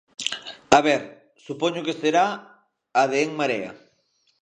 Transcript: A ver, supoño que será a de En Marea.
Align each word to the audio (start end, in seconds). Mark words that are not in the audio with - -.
A 0.77 0.79
ver, 0.87 1.01
supoño 1.45 1.85
que 1.85 1.99
será 2.01 2.25
a 3.01 3.03
de 3.11 3.17
En 3.25 3.31
Marea. 3.39 3.71